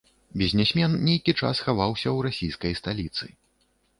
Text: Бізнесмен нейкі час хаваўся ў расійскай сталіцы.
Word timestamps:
Бізнесмен 0.41 0.95
нейкі 1.09 1.35
час 1.41 1.61
хаваўся 1.67 2.03
ў 2.11 2.17
расійскай 2.27 2.73
сталіцы. 2.83 3.25